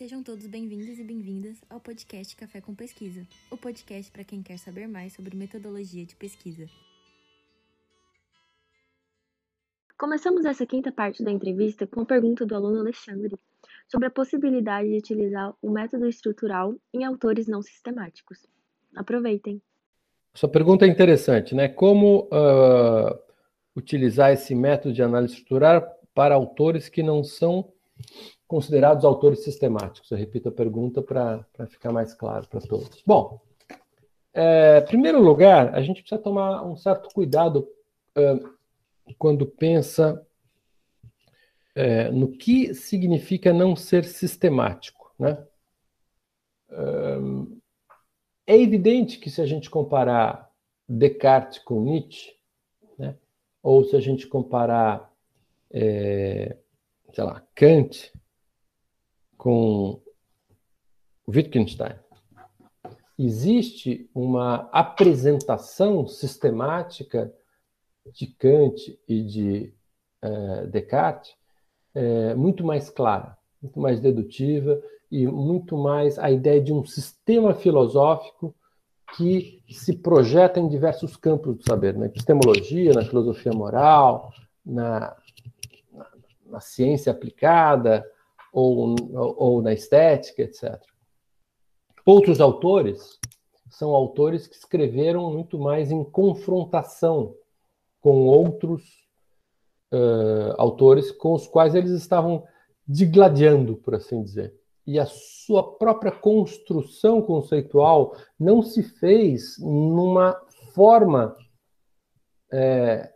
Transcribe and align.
Sejam 0.00 0.22
todos 0.22 0.46
bem-vindos 0.46 0.98
e 0.98 1.04
bem-vindas 1.04 1.58
ao 1.68 1.78
podcast 1.78 2.34
Café 2.34 2.58
com 2.58 2.74
Pesquisa, 2.74 3.26
o 3.50 3.56
podcast 3.58 4.10
para 4.10 4.24
quem 4.24 4.42
quer 4.42 4.58
saber 4.58 4.88
mais 4.88 5.12
sobre 5.12 5.36
metodologia 5.36 6.06
de 6.06 6.16
pesquisa. 6.16 6.64
Começamos 9.98 10.46
essa 10.46 10.64
quinta 10.64 10.90
parte 10.90 11.22
da 11.22 11.30
entrevista 11.30 11.86
com 11.86 12.00
a 12.00 12.06
pergunta 12.06 12.46
do 12.46 12.54
aluno 12.54 12.80
Alexandre 12.80 13.38
sobre 13.86 14.06
a 14.06 14.10
possibilidade 14.10 14.88
de 14.88 14.96
utilizar 14.96 15.54
o 15.60 15.70
método 15.70 16.08
estrutural 16.08 16.74
em 16.94 17.04
autores 17.04 17.46
não 17.46 17.60
sistemáticos. 17.60 18.38
Aproveitem! 18.96 19.60
Sua 20.32 20.48
pergunta 20.48 20.86
é 20.86 20.88
interessante, 20.88 21.54
né? 21.54 21.68
Como 21.68 22.20
uh, 22.32 23.18
utilizar 23.76 24.32
esse 24.32 24.54
método 24.54 24.94
de 24.94 25.02
análise 25.02 25.34
estrutural 25.34 25.86
para 26.14 26.34
autores 26.34 26.88
que 26.88 27.02
não 27.02 27.22
são 27.22 27.70
considerados 28.50 29.04
autores 29.04 29.44
sistemáticos? 29.44 30.10
Eu 30.10 30.18
repito 30.18 30.48
a 30.48 30.52
pergunta 30.52 31.00
para 31.00 31.46
ficar 31.68 31.92
mais 31.92 32.12
claro 32.12 32.48
para 32.48 32.60
todos. 32.60 33.00
Bom, 33.06 33.40
é, 34.34 34.78
em 34.78 34.86
primeiro 34.86 35.22
lugar, 35.22 35.72
a 35.72 35.80
gente 35.80 36.00
precisa 36.02 36.20
tomar 36.20 36.64
um 36.66 36.76
certo 36.76 37.14
cuidado 37.14 37.68
uh, 38.18 39.14
quando 39.16 39.46
pensa 39.46 40.26
é, 41.76 42.10
no 42.10 42.32
que 42.32 42.74
significa 42.74 43.52
não 43.52 43.76
ser 43.76 44.04
sistemático. 44.04 45.14
Né? 45.16 45.46
É 48.48 48.56
evidente 48.56 49.20
que 49.20 49.30
se 49.30 49.40
a 49.40 49.46
gente 49.46 49.70
comparar 49.70 50.50
Descartes 50.88 51.60
com 51.60 51.80
Nietzsche, 51.82 52.32
né? 52.98 53.14
ou 53.62 53.84
se 53.84 53.94
a 53.94 54.00
gente 54.00 54.26
comparar, 54.26 55.08
é, 55.70 56.56
sei 57.12 57.22
lá, 57.22 57.44
Kant 57.54 58.12
com 59.40 59.98
Wittgenstein, 61.26 61.94
existe 63.18 64.10
uma 64.14 64.68
apresentação 64.70 66.06
sistemática 66.06 67.32
de 68.12 68.26
Kant 68.26 69.00
e 69.08 69.22
de 69.22 69.74
uh, 70.22 70.66
Descartes 70.66 71.34
é, 71.94 72.34
muito 72.34 72.62
mais 72.62 72.90
clara, 72.90 73.34
muito 73.62 73.80
mais 73.80 73.98
dedutiva 73.98 74.78
e 75.10 75.26
muito 75.26 75.74
mais 75.74 76.18
a 76.18 76.30
ideia 76.30 76.60
de 76.60 76.74
um 76.74 76.84
sistema 76.84 77.54
filosófico 77.54 78.54
que 79.16 79.62
se 79.70 79.96
projeta 79.96 80.60
em 80.60 80.68
diversos 80.68 81.16
campos 81.16 81.56
do 81.56 81.64
saber, 81.64 81.96
na 81.96 82.06
epistemologia, 82.06 82.92
na 82.92 83.06
filosofia 83.06 83.52
moral, 83.52 84.34
na, 84.64 85.16
na, 85.90 86.06
na 86.44 86.60
ciência 86.60 87.10
aplicada 87.10 88.04
ou, 88.52 88.96
ou 89.12 89.62
na 89.62 89.72
estética, 89.72 90.42
etc. 90.42 90.80
Outros 92.04 92.40
autores 92.40 93.18
são 93.70 93.94
autores 93.94 94.46
que 94.46 94.56
escreveram 94.56 95.32
muito 95.32 95.58
mais 95.58 95.90
em 95.90 96.02
confrontação 96.02 97.34
com 98.00 98.26
outros 98.26 98.82
uh, 99.92 100.54
autores 100.56 101.10
com 101.12 101.34
os 101.34 101.46
quais 101.46 101.74
eles 101.74 101.92
estavam 101.92 102.44
digladiando, 102.86 103.76
por 103.76 103.94
assim 103.94 104.22
dizer. 104.22 104.54
E 104.86 104.98
a 104.98 105.06
sua 105.06 105.76
própria 105.76 106.10
construção 106.10 107.22
conceitual 107.22 108.16
não 108.38 108.62
se 108.62 108.82
fez 108.82 109.56
numa 109.58 110.34
forma, 110.74 111.36
é, 112.52 113.12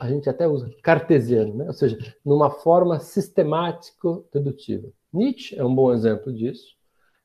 a 0.00 0.08
gente 0.08 0.28
até 0.28 0.46
usa 0.46 0.70
cartesiano, 0.82 1.54
né? 1.54 1.66
ou 1.66 1.72
seja, 1.72 1.98
numa 2.24 2.50
forma 2.50 2.98
sistemático-dedutiva. 2.98 4.88
Nietzsche 5.12 5.56
é 5.56 5.64
um 5.64 5.74
bom 5.74 5.92
exemplo 5.92 6.32
disso. 6.32 6.76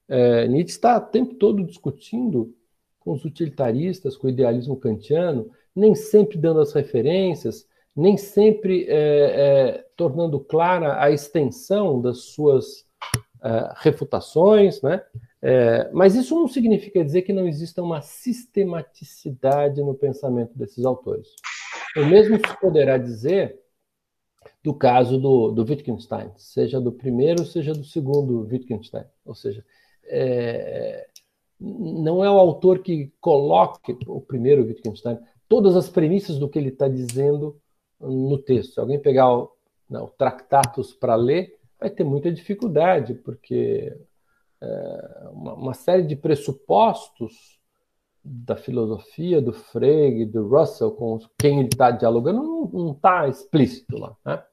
É, 0.07 0.47
Nietzsche 0.47 0.75
está 0.75 0.97
o 0.97 1.01
tempo 1.01 1.35
todo 1.35 1.63
discutindo 1.63 2.53
com 2.99 3.11
os 3.11 3.25
utilitaristas, 3.25 4.15
com 4.15 4.27
o 4.27 4.29
idealismo 4.29 4.77
kantiano, 4.77 5.49
nem 5.75 5.93
sempre 5.95 6.37
dando 6.37 6.61
as 6.61 6.71
referências, 6.73 7.67
nem 7.95 8.17
sempre 8.17 8.85
é, 8.87 8.95
é, 8.95 9.85
tornando 9.95 10.39
clara 10.39 11.01
a 11.01 11.11
extensão 11.11 12.01
das 12.01 12.19
suas 12.25 12.85
é, 13.43 13.73
refutações, 13.77 14.81
né? 14.81 15.01
É, 15.45 15.89
mas 15.91 16.15
isso 16.15 16.33
não 16.33 16.47
significa 16.47 17.03
dizer 17.03 17.23
que 17.23 17.33
não 17.33 17.45
exista 17.45 17.83
uma 17.83 18.01
sistematicidade 18.01 19.81
no 19.83 19.93
pensamento 19.93 20.57
desses 20.57 20.85
autores. 20.85 21.27
O 21.95 22.05
mesmo 22.05 22.37
se 22.37 22.59
poderá 22.59 22.97
dizer 22.97 23.59
do 24.63 24.73
caso 24.73 25.19
do, 25.19 25.51
do 25.51 25.63
Wittgenstein, 25.63 26.31
seja 26.37 26.79
do 26.79 26.91
primeiro, 26.91 27.45
seja 27.45 27.73
do 27.73 27.83
segundo 27.83 28.47
Wittgenstein. 28.47 29.05
Ou 29.25 29.35
seja, 29.35 29.63
é, 30.05 31.07
não 31.59 32.23
é 32.23 32.29
o 32.29 32.37
autor 32.37 32.79
que 32.79 33.13
coloque 33.19 33.97
o 34.07 34.21
primeiro 34.21 34.63
Wittgenstein, 34.63 35.19
todas 35.47 35.75
as 35.75 35.89
premissas 35.89 36.37
do 36.37 36.49
que 36.49 36.59
ele 36.59 36.69
está 36.69 36.87
dizendo 36.87 37.59
no 37.99 38.37
texto. 38.37 38.73
Se 38.73 38.79
alguém 38.79 38.99
pegar 38.99 39.33
o, 39.33 39.51
não, 39.89 40.01
né, 40.01 40.05
o 40.05 40.09
Tractatus 40.09 40.93
para 40.93 41.15
ler, 41.15 41.57
vai 41.79 41.89
ter 41.89 42.03
muita 42.03 42.31
dificuldade, 42.31 43.13
porque 43.13 43.95
é, 44.61 45.29
uma, 45.31 45.53
uma, 45.53 45.73
série 45.73 46.03
de 46.03 46.15
pressupostos 46.15 47.59
da 48.23 48.55
filosofia 48.55 49.41
do 49.41 49.51
Frege, 49.51 50.25
do 50.25 50.47
Russell, 50.47 50.91
com 50.91 51.19
quem 51.37 51.59
ele 51.59 51.69
está 51.69 51.91
dialogando, 51.91 52.69
não 52.71 52.91
está 52.91 53.27
explícito 53.27 53.97
lá. 53.97 54.15
Né? 54.25 54.43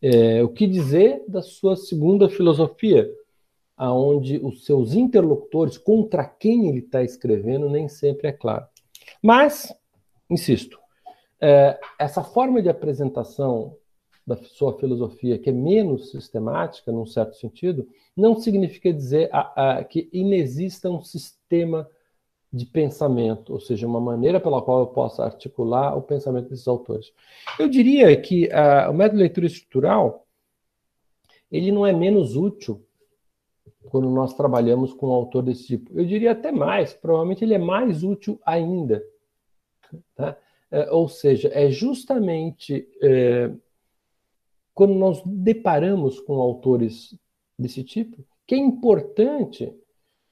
É, 0.00 0.42
o 0.42 0.48
que 0.48 0.66
dizer 0.66 1.22
da 1.28 1.42
sua 1.42 1.76
segunda 1.76 2.28
filosofia, 2.28 3.08
aonde 3.76 4.38
os 4.38 4.64
seus 4.64 4.94
interlocutores, 4.94 5.76
contra 5.76 6.24
quem 6.24 6.68
ele 6.68 6.78
está 6.78 7.02
escrevendo, 7.02 7.68
nem 7.68 7.88
sempre 7.88 8.28
é 8.28 8.32
claro. 8.32 8.66
Mas 9.22 9.72
insisto, 10.32 10.78
é, 11.40 11.78
essa 11.98 12.22
forma 12.22 12.62
de 12.62 12.68
apresentação 12.68 13.76
da 14.26 14.36
sua 14.36 14.78
filosofia, 14.78 15.38
que 15.38 15.50
é 15.50 15.52
menos 15.52 16.10
sistemática, 16.10 16.92
num 16.92 17.06
certo 17.06 17.36
sentido, 17.36 17.86
não 18.16 18.36
significa 18.36 18.92
dizer 18.92 19.28
a, 19.32 19.78
a, 19.78 19.84
que 19.84 20.08
inexista 20.12 20.88
um 20.88 21.02
sistema 21.02 21.88
de 22.52 22.66
pensamento, 22.66 23.52
ou 23.52 23.60
seja, 23.60 23.86
uma 23.86 24.00
maneira 24.00 24.38
pela 24.38 24.60
qual 24.60 24.80
eu 24.80 24.86
possa 24.88 25.24
articular 25.24 25.96
o 25.96 26.02
pensamento 26.02 26.50
desses 26.50 26.68
autores. 26.68 27.12
Eu 27.58 27.68
diria 27.68 28.14
que 28.20 28.50
a, 28.52 28.90
o 28.90 28.94
método 28.94 29.16
de 29.16 29.22
leitura 29.22 29.46
estrutural 29.46 30.26
ele 31.50 31.72
não 31.72 31.86
é 31.86 31.92
menos 31.92 32.36
útil 32.36 32.84
quando 33.88 34.08
nós 34.10 34.34
trabalhamos 34.34 34.92
com 34.92 35.08
um 35.08 35.12
autor 35.12 35.42
desse 35.42 35.66
tipo. 35.66 35.90
Eu 35.98 36.04
diria 36.04 36.32
até 36.32 36.50
mais, 36.52 36.92
provavelmente 36.94 37.44
ele 37.44 37.54
é 37.54 37.58
mais 37.58 38.02
útil 38.02 38.40
ainda, 38.44 39.02
Tá? 40.14 40.36
É, 40.70 40.90
ou 40.90 41.08
seja, 41.08 41.50
é 41.52 41.70
justamente 41.70 42.88
é, 43.02 43.52
quando 44.72 44.94
nós 44.94 45.22
deparamos 45.26 46.18
com 46.20 46.40
autores 46.40 47.14
desse 47.58 47.84
tipo 47.84 48.24
que 48.46 48.54
é 48.54 48.58
importante 48.58 49.72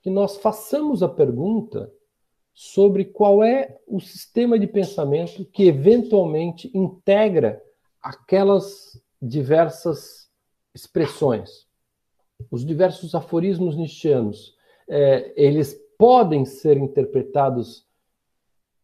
que 0.01 0.09
nós 0.09 0.39
façamos 0.39 1.03
a 1.03 1.09
pergunta 1.09 1.93
sobre 2.63 3.07
qual 3.07 3.43
é 3.43 3.79
o 3.87 3.99
sistema 4.01 4.59
de 4.59 4.67
pensamento 4.67 5.47
que 5.47 5.67
eventualmente 5.67 6.71
integra 6.75 7.59
aquelas 8.03 9.03
diversas 9.21 10.29
expressões. 10.75 11.67
Os 12.51 12.63
diversos 12.63 13.15
aforismos 13.15 13.79
nietzschianos, 13.79 14.55
é, 14.87 15.33
eles 15.37 15.75
podem 15.97 16.45
ser 16.45 16.77
interpretados 16.77 17.87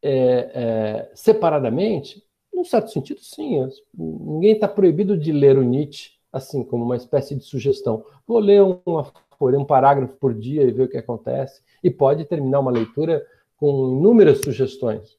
é, 0.03 0.51
é, 0.55 1.11
separadamente? 1.15 2.25
Num 2.55 2.65
certo 2.65 2.91
sentido, 2.91 3.21
sim. 3.21 3.59
Ninguém 3.93 4.53
está 4.53 4.67
proibido 4.67 5.19
de 5.19 5.33
ler 5.33 5.59
o 5.59 5.63
Nietzsche 5.63 6.13
assim, 6.33 6.65
como 6.65 6.83
uma 6.83 6.97
espécie 6.97 7.35
de 7.35 7.45
sugestão. 7.45 8.03
Vou 8.27 8.39
ler 8.39 8.63
um, 8.63 8.81
um 9.39 9.65
parágrafo 9.67 10.15
por 10.17 10.33
dia 10.33 10.63
e 10.63 10.73
ver 10.73 10.85
o 10.85 10.89
que 10.89 10.97
acontece. 10.97 11.61
E 11.85 11.91
pode 11.91 12.25
terminar 12.25 12.61
uma 12.61 12.71
leitura 12.71 13.23
com 13.57 13.97
inúmeras 13.99 14.41
sugestões. 14.41 15.17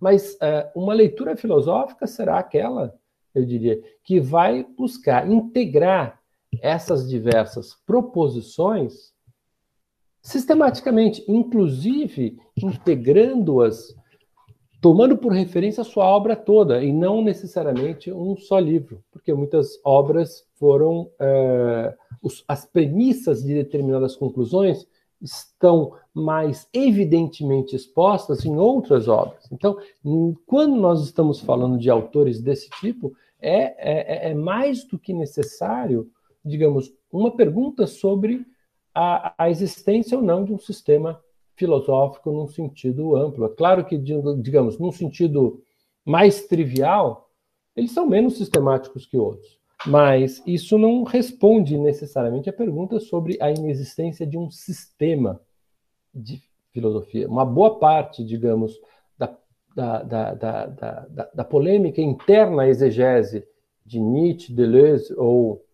Mas 0.00 0.36
é, 0.40 0.70
uma 0.74 0.94
leitura 0.94 1.36
filosófica 1.36 2.06
será 2.06 2.38
aquela, 2.38 2.94
eu 3.34 3.44
diria, 3.44 3.80
que 4.04 4.20
vai 4.20 4.64
buscar 4.76 5.28
integrar 5.30 6.20
essas 6.62 7.08
diversas 7.08 7.74
proposições 7.86 9.12
sistematicamente, 10.22 11.24
inclusive 11.28 12.38
integrando-as 12.56 13.96
tomando 14.80 15.16
por 15.16 15.32
referência 15.32 15.80
a 15.80 15.84
sua 15.84 16.04
obra 16.04 16.36
toda 16.36 16.82
e 16.82 16.92
não 16.92 17.22
necessariamente 17.22 18.12
um 18.12 18.36
só 18.36 18.58
livro, 18.58 19.02
porque 19.10 19.34
muitas 19.34 19.80
obras 19.84 20.46
foram 20.54 21.10
é, 21.18 21.94
os, 22.22 22.44
as 22.46 22.64
premissas 22.64 23.42
de 23.42 23.54
determinadas 23.54 24.14
conclusões 24.14 24.86
estão 25.20 25.94
mais 26.14 26.68
evidentemente 26.72 27.74
expostas 27.74 28.44
em 28.44 28.56
outras 28.56 29.08
obras. 29.08 29.48
Então, 29.50 29.76
quando 30.46 30.76
nós 30.76 31.02
estamos 31.02 31.40
falando 31.40 31.78
de 31.78 31.90
autores 31.90 32.40
desse 32.40 32.70
tipo, 32.80 33.12
é, 33.40 34.28
é, 34.28 34.30
é 34.30 34.34
mais 34.34 34.84
do 34.84 34.98
que 34.98 35.12
necessário, 35.12 36.10
digamos, 36.44 36.92
uma 37.10 37.30
pergunta 37.30 37.86
sobre 37.86 38.46
a, 38.94 39.34
a 39.38 39.50
existência 39.50 40.16
ou 40.16 40.24
não 40.24 40.44
de 40.44 40.52
um 40.52 40.58
sistema 40.58 41.20
filosófico 41.54 42.30
num 42.30 42.46
sentido 42.46 43.16
amplo. 43.16 43.46
É 43.46 43.48
claro 43.48 43.84
que, 43.84 43.98
digamos, 43.98 44.78
num 44.78 44.92
sentido 44.92 45.62
mais 46.04 46.46
trivial, 46.46 47.28
eles 47.76 47.92
são 47.92 48.06
menos 48.06 48.36
sistemáticos 48.36 49.06
que 49.06 49.16
outros. 49.16 49.58
Mas 49.86 50.42
isso 50.46 50.76
não 50.76 51.04
responde 51.04 51.78
necessariamente 51.78 52.50
à 52.50 52.52
pergunta 52.52 52.98
sobre 52.98 53.38
a 53.40 53.50
inexistência 53.50 54.26
de 54.26 54.36
um 54.36 54.50
sistema 54.50 55.40
de 56.12 56.42
filosofia. 56.72 57.28
Uma 57.28 57.44
boa 57.44 57.78
parte, 57.78 58.24
digamos, 58.24 58.78
da, 59.16 60.02
da, 60.02 60.34
da, 60.34 60.66
da, 60.66 61.30
da 61.32 61.44
polêmica 61.44 62.00
interna 62.00 62.62
à 62.62 62.68
exegese 62.68 63.46
de 63.86 64.00
Nietzsche, 64.00 64.52
Deleuze 64.52 65.14
ou, 65.16 65.64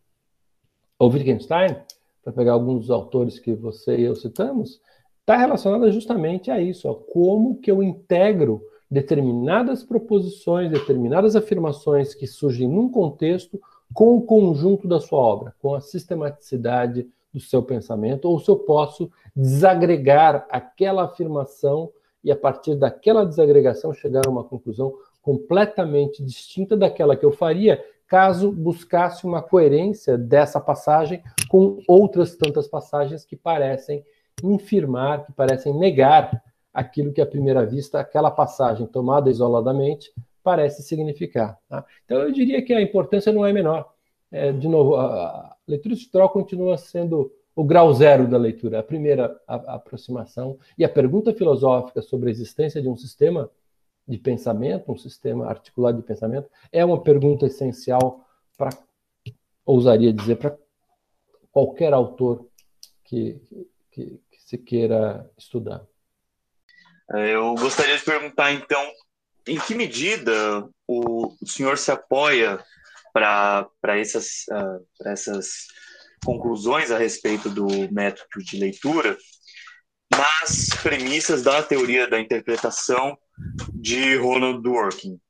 ou 0.98 1.10
Wittgenstein, 1.10 1.74
para 2.22 2.32
pegar 2.32 2.52
alguns 2.52 2.82
dos 2.82 2.90
autores 2.90 3.38
que 3.38 3.54
você 3.54 3.96
e 3.96 4.02
eu 4.02 4.14
citamos, 4.14 4.80
está 5.20 5.36
relacionada 5.36 5.90
justamente 5.90 6.50
a 6.50 6.60
isso, 6.60 6.88
a 6.88 6.94
como 6.94 7.56
que 7.56 7.70
eu 7.70 7.82
integro 7.82 8.62
determinadas 8.90 9.82
proposições, 9.82 10.70
determinadas 10.70 11.34
afirmações 11.34 12.14
que 12.14 12.26
surgem 12.26 12.68
num 12.68 12.88
contexto 12.88 13.60
com 13.94 14.16
o 14.16 14.22
conjunto 14.22 14.88
da 14.88 15.00
sua 15.00 15.18
obra, 15.18 15.54
com 15.62 15.74
a 15.74 15.80
sistematicidade 15.80 17.08
do 17.32 17.40
seu 17.40 17.62
pensamento, 17.62 18.28
ou 18.28 18.38
se 18.38 18.50
eu 18.50 18.56
posso 18.56 19.10
desagregar 19.34 20.46
aquela 20.50 21.04
afirmação 21.04 21.90
e 22.22 22.30
a 22.30 22.36
partir 22.36 22.74
daquela 22.74 23.24
desagregação 23.24 23.92
chegar 23.94 24.22
a 24.26 24.30
uma 24.30 24.44
conclusão 24.44 24.92
completamente 25.22 26.22
distinta 26.22 26.76
daquela 26.76 27.16
que 27.16 27.24
eu 27.24 27.32
faria 27.32 27.82
caso 28.06 28.52
buscasse 28.52 29.24
uma 29.24 29.40
coerência 29.40 30.18
dessa 30.18 30.60
passagem 30.60 31.22
com 31.48 31.78
outras 31.88 32.36
tantas 32.36 32.68
passagens 32.68 33.24
que 33.24 33.34
parecem 33.34 34.04
infirmar, 34.42 35.24
que 35.24 35.32
parecem 35.32 35.72
negar 35.74 36.42
aquilo 36.72 37.12
que 37.12 37.20
à 37.20 37.26
primeira 37.26 37.64
vista 37.64 38.00
aquela 38.00 38.30
passagem 38.30 38.86
tomada 38.86 39.30
isoladamente 39.30 40.12
parece 40.44 40.82
significar. 40.82 41.58
Tá? 41.68 41.84
Então 42.04 42.18
eu 42.18 42.30
diria 42.30 42.62
que 42.62 42.72
a 42.72 42.80
importância 42.80 43.32
não 43.32 43.44
é 43.44 43.52
menor. 43.52 43.92
É, 44.30 44.52
de 44.52 44.68
novo, 44.68 44.96
a 44.96 45.56
leitura 45.66 45.94
estrutural 45.94 46.28
continua 46.28 46.76
sendo 46.76 47.32
o 47.56 47.64
grau 47.64 47.92
zero 47.94 48.28
da 48.28 48.36
leitura, 48.36 48.80
a 48.80 48.82
primeira 48.82 49.40
aproximação 49.46 50.58
e 50.76 50.84
a 50.84 50.88
pergunta 50.88 51.32
filosófica 51.32 52.02
sobre 52.02 52.28
a 52.28 52.32
existência 52.32 52.82
de 52.82 52.88
um 52.88 52.96
sistema 52.96 53.50
de 54.06 54.18
pensamento, 54.18 54.92
um 54.92 54.98
sistema 54.98 55.46
articulado 55.46 55.96
de 55.96 56.06
pensamento, 56.06 56.50
é 56.70 56.84
uma 56.84 57.00
pergunta 57.02 57.46
essencial 57.46 58.26
para, 58.58 58.70
ousaria 59.64 60.12
dizer, 60.12 60.36
para 60.36 60.58
qualquer 61.50 61.94
autor 61.94 62.46
que, 63.04 63.40
que, 63.90 64.20
que 64.30 64.42
se 64.42 64.58
queira 64.58 65.30
estudar. 65.38 65.86
É, 67.12 67.34
eu 67.34 67.54
gostaria 67.54 67.96
de 67.96 68.04
perguntar, 68.04 68.52
então, 68.52 68.82
em 69.46 69.58
que 69.58 69.74
medida 69.74 70.68
o, 70.86 71.34
senhor 71.46 71.78
se 71.78 71.90
apoia 71.90 72.62
para 73.12 73.68
essas, 73.98 74.44
uh, 74.50 74.84
essas 75.06 75.66
conclusões 76.24 76.90
a 76.90 76.98
respeito 76.98 77.48
do 77.50 77.66
método 77.92 78.42
de 78.44 78.58
leitura 78.58 79.16
nas 80.10 80.68
premissas 80.82 81.42
da 81.42 81.62
teoria 81.62 82.08
da 82.08 82.20
interpretação 82.20 83.16
de 83.74 84.16
Ronald 84.16 84.62
Dworkin? 84.62 85.20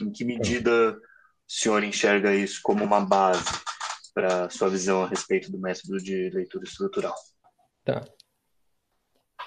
Em 0.00 0.10
que 0.10 0.24
medida 0.24 0.92
o 0.92 1.00
senhor 1.46 1.84
enxerga 1.84 2.34
isso 2.34 2.60
como 2.62 2.82
uma 2.82 3.00
base 3.00 3.44
para 4.14 4.48
sua 4.50 4.68
visão 4.68 5.04
a 5.04 5.08
respeito 5.08 5.50
do 5.50 5.58
método 5.58 5.98
de 5.98 6.30
leitura 6.30 6.64
estrutural? 6.64 7.14
Tá. 7.84 8.04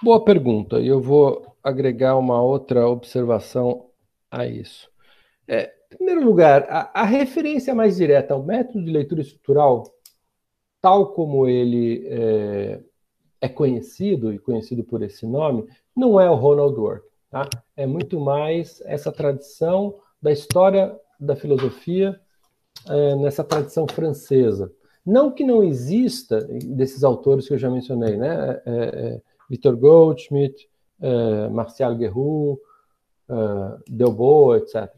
Boa 0.01 0.24
pergunta. 0.24 0.80
E 0.80 0.88
eu 0.88 1.01
vou 1.01 1.58
agregar 1.63 2.16
uma 2.16 2.42
outra 2.42 2.88
observação 2.88 3.85
a 4.40 4.48
isso. 4.48 4.90
É, 5.48 5.74
em 5.92 5.98
primeiro 5.98 6.24
lugar, 6.24 6.66
a, 6.70 7.02
a, 7.02 7.04
referência 7.04 7.74
mais 7.74 7.98
direta 7.98 8.34
ao 8.34 8.44
método 8.44 8.84
de 8.84 8.92
leitura 8.92 9.22
estrutural, 9.22 9.84
tal 10.82 11.14
como 11.14 11.48
ele 11.48 12.06
é, 12.08 12.80
é 13.42 13.50
conhecido 13.50 14.34
e 14.34 14.40
conhecido 14.40 14.84
por 14.84 15.04
esse 15.04 15.26
nome, 15.26 15.68
não 15.96 16.20
é 16.20 16.30
o 16.30 16.36
Ronald 16.36 16.76
Dworkin. 16.76 17.08
Tá? 17.30 17.50
É 17.76 17.86
muito 17.86 18.20
mais 18.20 18.82
essa 18.86 19.12
tradição 19.12 19.96
da 20.22 20.32
história 20.32 20.98
da 21.20 21.36
filosofia 21.36 22.20
é, 22.88 23.16
nessa 23.16 23.44
tradição 23.44 23.88
francesa. 23.88 24.72
Não 25.06 25.32
que 25.32 25.44
não 25.44 25.64
exista 25.64 26.42
desses 26.42 27.04
autores 27.04 27.48
que 27.48 27.54
eu 27.54 27.58
já 27.58 27.70
mencionei, 27.70 28.18
né? 28.18 28.62
É, 28.66 28.72
é, 28.72 29.22
Victor 29.50 29.76
Goldschmidt, 29.76 30.68
é, 31.00 31.48
Martial 31.50 31.96
Guerrou, 31.96 32.60
uh, 33.30 33.81
Delbo, 33.88 34.56
etc. 34.56 34.92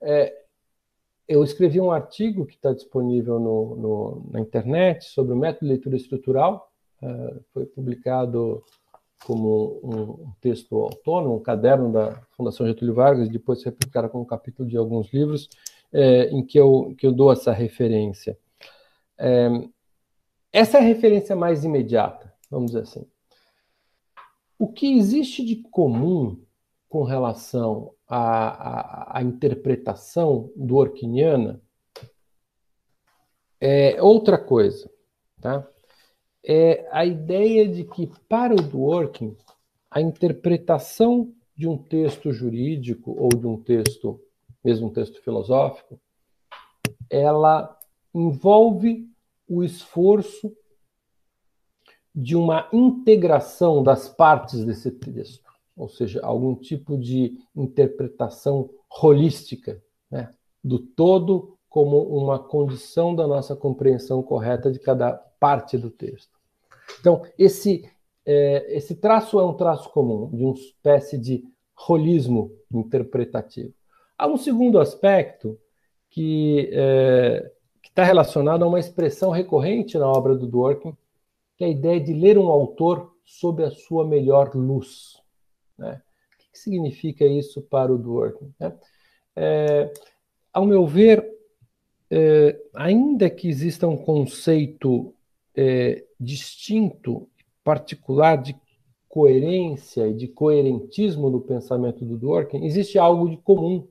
É, 0.00 0.34
eu 1.28 1.44
escrevi 1.44 1.80
um 1.80 1.92
artigo 1.92 2.46
que 2.46 2.54
está 2.54 2.72
disponível 2.72 3.38
no, 3.38 3.76
no, 3.76 4.30
na 4.30 4.40
internet 4.40 5.04
sobre 5.04 5.32
o 5.32 5.36
método 5.36 5.66
de 5.66 5.72
leitura 5.72 5.96
estrutural, 5.96 6.72
uh, 7.02 7.40
foi 7.52 7.66
publicado 7.66 8.62
como 9.24 9.80
um, 9.84 10.32
texto 10.40 10.76
autônomo, 10.76 11.36
um 11.36 11.42
caderno 11.42 11.92
da 11.92 12.20
Fundação 12.30 12.66
Getúlio 12.66 12.94
Vargas, 12.94 13.28
depois 13.28 13.62
foi 13.62 13.72
publicado 13.72 14.08
como 14.08 14.24
um 14.24 14.26
capítulo 14.26 14.68
de 14.68 14.76
alguns 14.76 15.12
livros, 15.12 15.48
é, 15.92 16.30
em 16.30 16.44
que 16.44 16.58
eu, 16.58 16.94
que 16.96 17.06
eu 17.06 17.12
dou 17.12 17.32
essa 17.32 17.52
referência. 17.52 18.38
É, 19.18 19.48
essa 20.52 20.78
é 20.78 20.80
a 20.80 20.84
referência 20.84 21.36
mais 21.36 21.64
imediata, 21.64 22.32
vamos 22.50 22.72
dizer 22.72 22.82
assim. 22.82 23.06
O 24.58 24.68
que 24.68 24.98
existe 24.98 25.44
de 25.44 25.56
comum 25.56 26.40
com 26.90 27.04
relação 27.04 27.94
à, 28.06 28.48
à, 29.12 29.18
à 29.18 29.22
interpretação 29.22 30.50
do 30.56 30.76
Orquiniana 30.76 31.62
é 33.60 34.02
outra 34.02 34.36
coisa, 34.36 34.90
tá? 35.40 35.66
É 36.44 36.88
a 36.90 37.04
ideia 37.06 37.68
de 37.68 37.84
que, 37.84 38.10
para 38.28 38.54
o 38.54 38.60
Dworkin, 38.60 39.36
a 39.88 40.00
interpretação 40.00 41.32
de 41.54 41.68
um 41.68 41.78
texto 41.78 42.32
jurídico 42.32 43.14
ou 43.16 43.28
de 43.28 43.46
um 43.46 43.62
texto, 43.62 44.20
mesmo 44.64 44.88
um 44.88 44.92
texto 44.92 45.22
filosófico, 45.22 46.00
ela 47.08 47.78
envolve 48.12 49.08
o 49.46 49.62
esforço 49.62 50.52
de 52.12 52.34
uma 52.34 52.68
integração 52.72 53.80
das 53.82 54.08
partes 54.08 54.64
desse 54.64 54.90
texto 54.90 55.49
ou 55.80 55.88
seja, 55.88 56.20
algum 56.22 56.54
tipo 56.54 56.98
de 56.98 57.38
interpretação 57.56 58.68
holística 59.02 59.82
né, 60.10 60.32
do 60.62 60.78
todo 60.78 61.56
como 61.68 62.02
uma 62.02 62.38
condição 62.38 63.14
da 63.14 63.26
nossa 63.26 63.56
compreensão 63.56 64.22
correta 64.22 64.70
de 64.70 64.78
cada 64.78 65.12
parte 65.12 65.78
do 65.78 65.90
texto. 65.90 66.38
Então, 66.98 67.22
esse, 67.38 67.88
é, 68.26 68.76
esse 68.76 68.96
traço 68.96 69.38
é 69.40 69.44
um 69.44 69.54
traço 69.54 69.88
comum, 69.90 70.28
de 70.36 70.44
uma 70.44 70.54
espécie 70.54 71.16
de 71.16 71.44
holismo 71.88 72.52
interpretativo. 72.72 73.72
Há 74.18 74.26
um 74.26 74.36
segundo 74.36 74.78
aspecto 74.78 75.58
que 76.10 76.68
é, 76.72 77.50
está 77.82 78.04
relacionado 78.04 78.64
a 78.64 78.68
uma 78.68 78.80
expressão 78.80 79.30
recorrente 79.30 79.96
na 79.96 80.08
obra 80.08 80.34
do 80.34 80.46
Dworkin, 80.46 80.96
que 81.56 81.64
é 81.64 81.68
a 81.68 81.70
ideia 81.70 82.00
de 82.00 82.12
ler 82.12 82.36
um 82.36 82.48
autor 82.48 83.14
sob 83.24 83.62
a 83.62 83.70
sua 83.70 84.04
melhor 84.04 84.54
luz. 84.54 85.19
Né? 85.80 86.00
O 86.34 86.52
que 86.52 86.58
significa 86.58 87.24
isso 87.24 87.62
para 87.62 87.92
o 87.92 87.98
Dworkin? 87.98 88.52
Né? 88.60 88.78
É, 89.34 89.92
ao 90.52 90.66
meu 90.66 90.86
ver, 90.86 91.26
é, 92.10 92.60
ainda 92.74 93.30
que 93.30 93.48
exista 93.48 93.88
um 93.88 93.96
conceito 93.96 95.14
é, 95.56 96.04
distinto, 96.18 97.28
particular 97.64 98.36
de 98.36 98.54
coerência 99.08 100.06
e 100.06 100.14
de 100.14 100.28
coerentismo 100.28 101.30
no 101.30 101.40
pensamento 101.40 102.04
do 102.04 102.16
Dworkin, 102.16 102.64
existe 102.64 102.98
algo 102.98 103.28
de 103.28 103.36
comum 103.38 103.88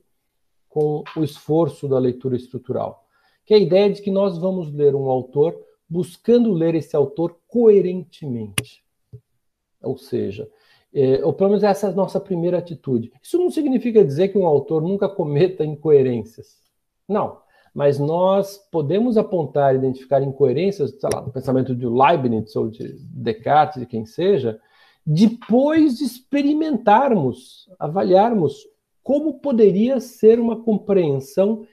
com 0.68 1.02
o 1.16 1.24
esforço 1.24 1.88
da 1.88 1.98
leitura 1.98 2.36
estrutural, 2.36 3.04
que 3.44 3.52
é 3.52 3.56
a 3.56 3.60
ideia 3.60 3.90
de 3.90 4.00
que 4.00 4.10
nós 4.10 4.38
vamos 4.38 4.72
ler 4.72 4.94
um 4.94 5.10
autor 5.10 5.60
buscando 5.88 6.52
ler 6.52 6.76
esse 6.76 6.94
autor 6.94 7.36
coerentemente. 7.48 8.84
Ou 9.82 9.98
seja, 9.98 10.48
é, 10.92 11.24
ou 11.24 11.32
pelo 11.32 11.50
menos 11.50 11.64
essa 11.64 11.86
é 11.86 11.90
a 11.90 11.94
nossa 11.94 12.18
primeira 12.20 12.58
atitude. 12.58 13.12
Isso 13.22 13.38
não 13.38 13.50
significa 13.50 14.04
dizer 14.04 14.28
que 14.28 14.38
um 14.38 14.46
autor 14.46 14.82
nunca 14.82 15.08
cometa 15.08 15.64
incoerências. 15.64 16.58
Não. 17.08 17.38
Mas 17.72 17.98
nós 18.00 18.58
podemos 18.70 19.16
apontar, 19.16 19.74
identificar 19.74 20.20
incoerências, 20.20 20.90
sei 20.90 21.08
lá, 21.12 21.20
no 21.20 21.32
pensamento 21.32 21.74
de 21.74 21.86
Leibniz 21.86 22.56
ou 22.56 22.68
de 22.68 22.96
Descartes, 22.98 23.80
de 23.80 23.86
quem 23.86 24.04
seja, 24.04 24.60
depois 25.06 25.98
de 25.98 26.04
experimentarmos, 26.04 27.68
avaliarmos 27.78 28.66
como 29.02 29.40
poderia 29.40 30.00
ser 30.00 30.38
uma 30.38 30.62
compreensão 30.62 31.66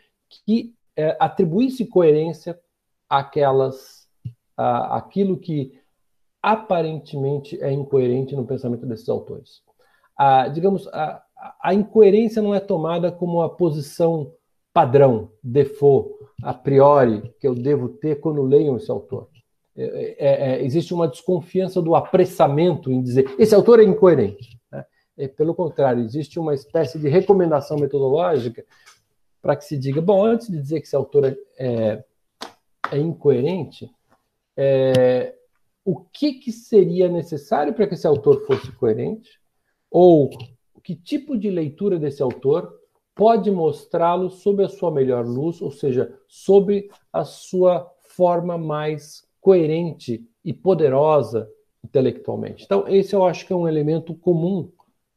que 0.46 0.74
é, 0.96 1.18
atribuísse 1.20 1.86
coerência 1.86 2.60
àquelas, 3.10 4.08
à, 4.56 4.98
àquilo 4.98 5.38
que 5.38 5.80
aparentemente 6.42 7.62
é 7.62 7.72
incoerente 7.72 8.36
no 8.36 8.46
pensamento 8.46 8.86
desses 8.86 9.10
autores. 9.10 9.62
A, 10.18 10.48
digamos, 10.48 10.88
a, 10.88 11.22
a 11.62 11.74
incoerência 11.74 12.42
não 12.42 12.54
é 12.54 12.60
tomada 12.60 13.12
como 13.12 13.42
a 13.42 13.50
posição 13.50 14.32
padrão, 14.74 15.32
default, 15.44 16.14
a 16.44 16.54
priori, 16.54 17.34
que 17.40 17.48
eu 17.48 17.56
devo 17.56 17.90
ter 17.90 18.20
quando 18.20 18.44
leio 18.44 18.78
esse 18.78 18.92
autor. 18.92 19.28
É, 19.76 20.16
é, 20.18 20.52
é, 20.52 20.66
existe 20.66 20.94
uma 20.94 21.08
desconfiança 21.08 21.82
do 21.82 21.96
apressamento 21.96 22.92
em 22.92 23.02
dizer 23.02 23.34
esse 23.38 23.54
autor 23.54 23.80
é 23.80 23.84
incoerente. 23.84 24.60
Né? 24.72 24.86
É, 25.18 25.28
pelo 25.28 25.54
contrário, 25.54 26.04
existe 26.04 26.40
uma 26.40 26.54
espécie 26.54 27.00
de 27.00 27.08
recomendação 27.08 27.78
metodológica 27.78 28.66
para 29.42 29.56
que 29.56 29.66
se 29.66 29.78
diga, 29.78 30.02
bom, 30.02 30.26
antes 30.26 30.48
de 30.48 30.60
dizer 30.60 30.80
que 30.80 30.88
esse 30.88 30.96
autor 30.96 31.26
é, 31.26 31.38
é, 31.58 32.04
é 32.92 32.98
incoerente, 32.98 33.90
é, 34.56 35.36
o 35.88 36.04
que, 36.12 36.34
que 36.34 36.52
seria 36.52 37.08
necessário 37.08 37.74
para 37.74 37.88
que 37.88 37.94
esse 37.94 38.06
autor 38.06 38.46
fosse 38.46 38.70
coerente? 38.74 39.40
Ou 39.90 40.30
que 40.84 40.94
tipo 40.94 41.38
de 41.38 41.50
leitura 41.50 41.98
desse 41.98 42.22
autor 42.22 42.78
pode 43.16 43.50
mostrá-lo 43.50 44.30
sob 44.30 44.66
a 44.66 44.68
sua 44.68 44.92
melhor 44.92 45.26
luz, 45.26 45.62
ou 45.62 45.72
seja, 45.72 46.14
sob 46.28 46.90
a 47.14 47.24
sua 47.24 47.90
forma 48.02 48.58
mais 48.58 49.26
coerente 49.40 50.28
e 50.44 50.52
poderosa 50.52 51.50
intelectualmente. 51.82 52.66
Então, 52.66 52.86
esse 52.90 53.16
eu 53.16 53.26
acho 53.26 53.48
que 53.48 53.54
é 53.54 53.56
um 53.56 53.66
elemento 53.66 54.14
comum, 54.14 54.70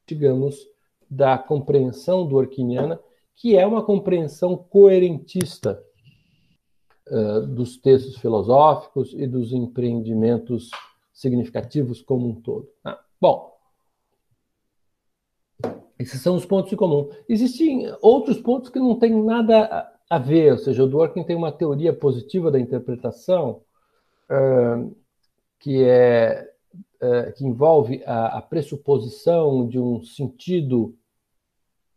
digamos, 0.07 0.55
da 1.09 1.37
compreensão 1.37 2.25
do 2.25 2.37
Orquiniana, 2.37 2.97
que 3.35 3.57
é 3.57 3.67
uma 3.67 3.83
compreensão 3.83 4.55
coerentista 4.55 5.83
uh, 7.11 7.45
dos 7.45 7.77
textos 7.77 8.17
filosóficos 8.17 9.13
e 9.13 9.27
dos 9.27 9.53
empreendimentos 9.53 10.71
significativos 11.13 12.01
como 12.01 12.27
um 12.27 12.41
todo. 12.41 12.67
Né? 12.83 12.97
Bom, 13.19 13.51
esses 15.99 16.19
são 16.21 16.35
os 16.35 16.45
pontos 16.45 16.73
em 16.73 16.75
comum. 16.75 17.09
Existem 17.29 17.93
outros 18.01 18.39
pontos 18.39 18.71
que 18.71 18.79
não 18.79 18.97
têm 18.97 19.23
nada 19.23 19.91
a 20.09 20.17
ver, 20.17 20.53
ou 20.53 20.57
seja, 20.57 20.83
o 20.83 20.87
Dworkin 20.87 21.23
tem 21.23 21.35
uma 21.35 21.51
teoria 21.51 21.93
positiva 21.93 22.49
da 22.49 22.59
interpretação, 22.59 23.61
que 25.59 25.83
é 25.83 26.51
que 27.35 27.45
envolve 27.45 28.03
a, 28.05 28.37
a, 28.37 28.41
pressuposição 28.41 29.67
de 29.67 29.79
um 29.79 30.03
sentido 30.03 30.95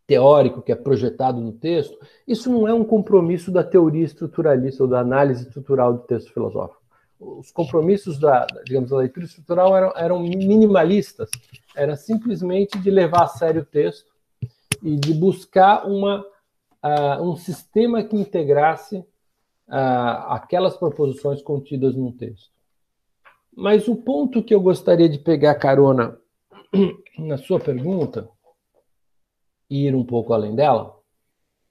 teórico 0.06 0.62
que 0.62 0.73
é 0.73 0.76
projetado 0.76 1.40
no 1.40 1.52
texto, 1.52 1.99
isso 2.26 2.50
não 2.50 2.68
é 2.68 2.75
um 2.75 2.84
compromisso 2.84 3.50
da 3.50 3.64
teoria 3.64 4.04
estruturalista 4.04 4.82
ou 4.82 4.88
da 4.88 5.00
análise 5.00 5.46
estrutural 5.46 5.94
do 5.94 6.00
texto 6.00 6.32
filosófico. 6.32 6.82
Os 7.18 7.50
compromissos 7.50 8.18
da, 8.18 8.46
digamos, 8.64 8.90
da 8.90 8.99
leitura 8.99 9.25
estrutural 9.25 9.75
eram, 9.76 9.92
eram 9.96 10.20
minimalistas, 10.20 11.30
era 11.75 11.96
simplesmente 11.96 12.78
de 12.78 12.90
levar 12.90 13.25
a 13.25 13.28
sério 13.28 13.62
o 13.62 13.64
texto 13.64 14.12
e 14.82 14.96
de 14.96 15.14
buscar 15.14 15.87
uma, 15.87 16.20
uh, 16.20 17.23
um 17.23 17.37
sistema 17.37 18.02
que 18.02 18.16
integrasse 18.16 19.04
aquelas 19.66 20.76
proposições 20.76 21.40
contidas 21.40 21.94
num 21.94 22.12
texto. 22.12 22.50
Mas 23.56 23.88
o 23.88 23.96
ponto 23.96 24.42
que 24.42 24.54
eu 24.54 24.61
gostaria 24.61 25.08
de 25.08 25.18
pegar 25.18 25.54
carona 25.54 26.18
na 27.18 27.38
sua 27.38 27.58
pergunta 27.58 28.28
ir 29.68 29.94
um 29.94 30.04
pouco 30.04 30.33
além 30.33 30.54
dela 30.54 30.99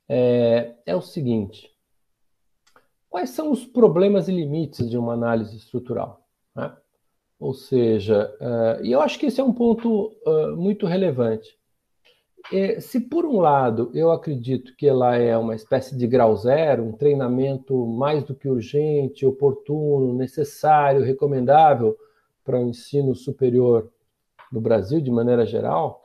é, 0.09 0.75
é 0.85 0.95
o 0.95 1.01
seguinte: 1.01 1.69
quais 3.09 3.29
são 3.29 3.51
os 3.51 3.65
problemas 3.65 4.27
e 4.27 4.31
limites 4.31 4.89
de 4.89 4.97
uma 4.97 5.13
análise 5.13 5.55
estrutural? 5.55 6.25
Né? 6.55 6.75
Ou 7.39 7.53
seja, 7.53 8.33
uh, 8.39 8.85
e 8.85 8.91
eu 8.91 9.01
acho 9.01 9.19
que 9.19 9.25
esse 9.25 9.41
é 9.41 9.43
um 9.43 9.53
ponto 9.53 10.15
uh, 10.25 10.55
muito 10.55 10.85
relevante. 10.85 11.57
É, 12.51 12.79
se 12.81 12.99
por 12.99 13.25
um 13.25 13.39
lado 13.39 13.89
eu 13.93 14.11
acredito 14.11 14.75
que 14.75 14.85
ela 14.85 15.15
é 15.15 15.37
uma 15.37 15.55
espécie 15.55 15.97
de 15.97 16.05
grau 16.05 16.35
zero, 16.35 16.83
um 16.83 16.91
treinamento 16.91 17.85
mais 17.85 18.23
do 18.23 18.35
que 18.35 18.49
urgente, 18.49 19.25
oportuno, 19.25 20.13
necessário, 20.13 21.03
recomendável 21.03 21.97
para 22.43 22.59
o 22.59 22.67
ensino 22.67 23.15
superior 23.15 23.89
no 24.51 24.59
Brasil 24.59 24.99
de 24.99 25.09
maneira 25.09 25.45
geral, 25.45 26.02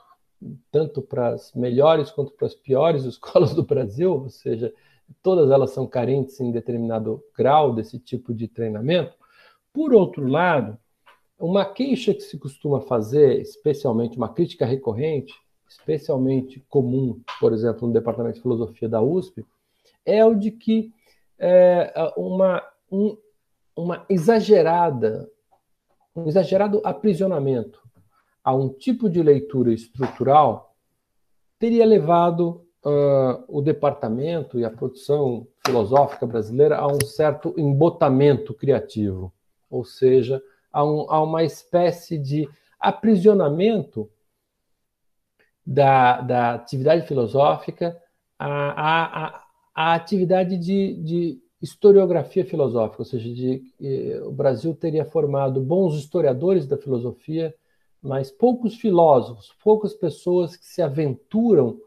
tanto 0.71 1.03
para 1.03 1.29
as 1.31 1.53
melhores 1.53 2.11
quanto 2.11 2.33
para 2.33 2.47
as 2.47 2.55
piores 2.55 3.05
escolas 3.07 3.55
do 3.55 3.63
Brasil, 3.63 4.13
ou 4.13 4.31
seja, 4.31 4.73
todas 5.23 5.51
elas 5.51 5.71
são 5.71 5.87
carentes 5.87 6.39
em 6.41 6.51
determinado 6.51 7.23
grau 7.37 7.75
desse 7.75 7.99
tipo 7.99 8.35
de 8.35 8.47
treinamento. 8.47 9.15
Por 9.73 9.95
outro 9.95 10.27
lado, 10.27 10.79
uma 11.39 11.65
queixa 11.65 12.13
que 12.13 12.21
se 12.21 12.39
costuma 12.39 12.81
fazer, 12.81 13.41
especialmente 13.41 14.17
uma 14.17 14.29
crítica 14.29 14.67
recorrente, 14.67 15.35
especialmente 15.69 16.61
comum, 16.69 17.21
por 17.39 17.53
exemplo, 17.53 17.87
no 17.87 17.93
Departamento 17.93 18.37
de 18.37 18.43
Filosofia 18.43 18.89
da 18.89 19.01
USP, 19.01 19.45
é 20.05 20.25
o 20.25 20.35
de 20.35 20.51
que 20.51 20.93
é, 21.39 21.93
uma, 22.17 22.63
um, 22.91 23.17
uma 23.77 24.05
exagerada, 24.09 25.31
um 26.17 26.27
exagerado 26.27 26.81
aprisionamento 26.83 27.88
a 28.49 28.55
um 28.55 28.71
tipo 28.71 29.11
de 29.11 29.23
leitura 29.23 29.75
estrutural 29.75 30.75
teria 31.59 31.85
levado 31.85 32.67
uh, 32.83 33.45
o 33.47 33.61
departamento 33.61 34.59
e 34.59 34.65
a 34.65 34.71
produção 34.71 35.47
filosófica 35.67 36.27
brasileira 36.27 36.79
a 36.79 36.87
um 36.87 36.99
certo 37.05 37.53
embotamento 37.59 38.55
criativo, 38.55 39.31
ou 39.69 39.85
seja, 39.85 40.43
a, 40.73 40.83
um, 40.83 41.11
a 41.11 41.23
uma 41.23 41.45
espécie 41.45 42.17
de 42.17 42.49
aprisionamento 42.81 44.11
da, 45.67 46.23
da 46.23 46.55
atividade 46.55 47.07
filosófica 47.07 48.01
à, 48.39 49.27
à, 49.27 49.45
à 49.75 49.95
atividade 49.95 50.57
de, 50.57 50.95
de, 50.95 51.43
historiografia 51.61 52.47
filosófica, 52.47 53.03
ou 53.03 53.05
seja, 53.05 53.29
de, 53.29 53.63
eh, 53.79 54.23
o 54.25 54.33
Brasil 54.33 54.75
teria 54.75 55.05
formado 55.05 55.61
bons 55.61 55.97
historiadores 55.97 56.67
da 56.67 56.79
filosofia, 56.79 57.55
mas 58.03 58.31
poucos 58.31 58.77
filósofos, 58.77 59.55
poucas 59.63 59.95
pessoas 59.95 60.57
que 60.57 60.67
se 60.67 60.81
aventuram 60.81 61.81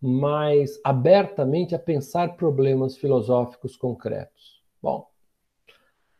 mais 0.00 0.80
abertamente 0.84 1.74
a 1.74 1.78
pensar 1.78 2.36
problemas 2.36 2.96
filosóficos 2.96 3.76
concretos. 3.76 4.62
Bom, 4.80 5.08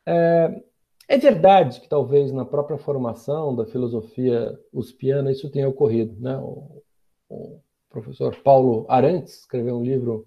é, 0.05 0.62
é 1.09 1.17
verdade 1.17 1.81
que 1.81 1.88
talvez 1.88 2.33
na 2.33 2.45
própria 2.45 2.76
formação 2.76 3.55
da 3.55 3.64
filosofia 3.64 4.59
uspiana 4.73 5.31
isso 5.31 5.50
tenha 5.50 5.69
ocorrido, 5.69 6.21
né? 6.21 6.37
O, 6.38 6.83
o 7.28 7.61
professor 7.88 8.35
Paulo 8.43 8.85
Arantes 8.88 9.40
escreveu 9.40 9.76
um 9.76 9.85
livro 9.85 10.26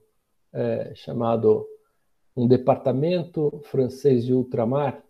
é, 0.54 0.94
chamado 0.96 1.68
Um 2.36 2.48
Departamento 2.48 3.62
Francês 3.66 4.25
de 4.25 4.34
Ultramar, 4.34 5.04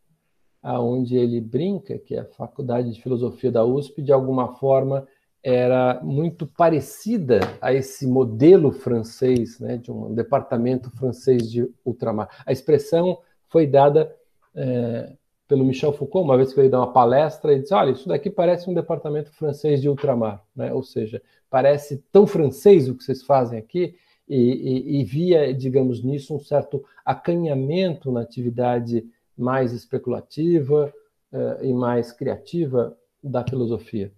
aonde 0.62 1.18
ele 1.18 1.41
brinca 1.41 1.98
que 1.98 2.15
a 2.15 2.25
Faculdade 2.25 2.91
de 2.91 3.01
Filosofia 3.01 3.51
da 3.51 3.65
USP, 3.65 4.01
de 4.01 4.12
alguma 4.12 4.56
forma, 4.56 5.08
era 5.44 6.00
muito 6.03 6.46
parecida 6.46 7.39
a 7.60 7.74
esse 7.74 8.06
modelo 8.06 8.72
francês, 8.72 9.60
né, 9.60 9.77
de 9.77 9.91
um 9.91 10.13
departamento 10.13 10.91
francês 10.91 11.50
de 11.51 11.68
ultramar. 11.84 12.30
A 12.46 12.51
expressão 12.51 13.18
foi 13.50 13.65
dada 13.65 14.15
é, 14.53 15.13
pelo 15.48 15.65
Michel 15.65 15.91
Foucault, 15.94 16.25
uma 16.25 16.38
vez 16.38 16.53
que 16.53 16.60
ele 16.60 16.70
deu 16.70 16.80
uma 16.80 16.94
palestra, 16.94 17.53
e 17.53 17.60
disse: 17.60 17.74
Olha, 17.74 17.91
isso 17.91 18.08
daqui 18.08 18.30
parece 18.30 18.70
um 18.70 18.74
departamento 18.74 19.32
francês 19.32 19.82
de 19.82 19.89
ultramar, 19.89 20.44
né? 20.56 20.72
ou 20.74 20.84
seja, 20.84 21.22
parece 21.50 22.03
tão 22.12 22.27
francês 22.27 22.88
o 22.88 22.96
que 22.96 23.03
vocês 23.03 23.24
fazem 23.24 23.58
aqui, 23.58 23.96
e, 24.30 24.38
e, 24.38 25.01
e 25.01 25.03
via, 25.03 25.53
digamos, 25.53 26.03
nisso 26.03 26.36
um 26.36 26.39
certo 26.39 26.84
acanhamento 27.03 28.12
na 28.12 28.22
atividade 28.22 29.06
mais 29.41 29.74
especulativa 29.74 30.93
uh, 31.31 31.63
e 31.63 31.74
mais 31.74 32.12
criativa 32.12 32.98
da 33.24 33.43
filosofia. 33.43 34.13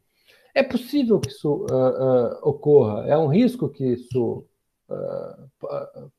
É 0.53 0.61
possível 0.61 1.19
que 1.19 1.29
isso 1.29 1.65
uh, 1.65 2.47
ocorra, 2.47 3.07
é 3.07 3.17
um 3.17 3.27
risco 3.27 3.69
que 3.69 3.85
isso 3.85 4.45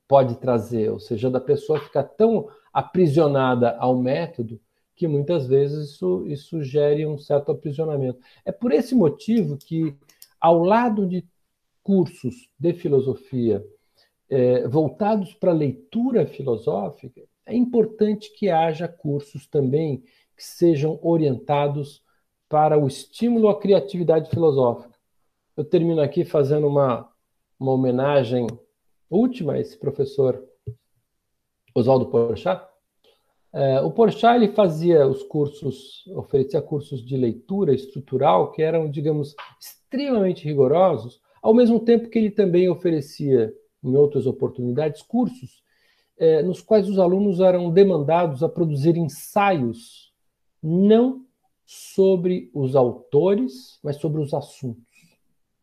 pode 0.09 0.35
trazer, 0.41 0.91
ou 0.91 0.99
seja, 0.99 1.31
da 1.31 1.39
pessoa 1.39 1.79
ficar 1.79 2.03
tão 2.03 2.49
aprisionada 2.73 3.77
ao 3.77 3.97
método 3.97 4.59
que 4.97 5.09
muitas 5.09 5.47
vezes 5.47 5.91
isso, 5.91 6.25
isso 6.27 6.63
gere 6.63 7.07
um 7.07 7.19
certo 7.19 7.53
aprisionamento. 7.53 8.19
É 8.45 8.53
por 8.53 8.73
esse 8.73 8.95
motivo 8.95 9.57
que, 9.57 9.95
ao 10.41 10.63
lado 10.63 11.07
de 11.07 11.25
cursos 11.83 12.49
de 12.59 12.73
filosofia 12.73 13.65
é, 14.29 14.67
voltados 14.69 15.35
para 15.35 15.51
a 15.51 15.55
leitura 15.55 16.27
filosófica, 16.27 17.23
é 17.47 17.55
importante 17.55 18.33
que 18.33 18.51
haja 18.51 18.89
cursos 18.89 19.47
também 19.47 20.03
que 20.37 20.45
sejam 20.45 20.99
orientados 21.03 22.03
para 22.49 22.79
o 22.79 22.87
estímulo 22.87 23.49
à 23.49 23.59
criatividade 23.59 24.31
filosófica. 24.31 24.95
Eu 25.57 25.65
termino 25.65 26.01
aqui 26.01 26.25
fazendo 26.25 26.67
uma, 26.67 27.09
uma 27.59 27.73
homenagem 27.73 28.47
última 29.09 29.55
a 29.55 29.61
esse 29.61 29.79
professor 29.79 30.43
Oswaldo 31.75 32.07
Porchat, 32.07 32.63
É, 33.57 33.81
o 33.81 33.91
Porchat 33.93 34.35
ele 34.35 34.53
fazia 34.53 35.07
os 35.07 35.23
cursos, 35.23 36.05
oferecia 36.17 36.61
cursos 36.61 37.05
de 37.05 37.17
leitura 37.17 37.73
estrutural 37.73 38.51
que 38.51 38.61
eram, 38.61 38.91
digamos, 38.91 39.37
extremamente 39.61 40.45
rigorosos, 40.45 41.21
ao 41.41 41.55
mesmo 41.55 41.79
tempo 41.79 42.09
que 42.09 42.19
ele 42.19 42.33
também 42.33 42.69
oferecia, 42.69 43.55
em 43.83 43.95
outras 43.95 44.27
oportunidades, 44.27 45.03
cursos 45.03 45.63
é, 46.19 46.43
nos 46.43 46.61
quais 46.61 46.89
os 46.89 46.99
alunos 46.99 47.41
eram 47.41 47.71
demandados 47.71 48.43
a 48.43 48.49
produzir 48.49 48.97
ensaios 48.97 50.13
não 50.63 51.25
sobre 51.65 52.51
os 52.55 52.77
autores, 52.77 53.79
mas 53.83 53.97
sobre 53.97 54.21
os 54.21 54.33
assuntos. 54.33 54.85